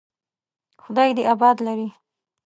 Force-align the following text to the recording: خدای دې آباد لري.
خدای 0.83 1.09
دې 1.17 1.23
آباد 1.33 1.57
لري. 1.67 1.87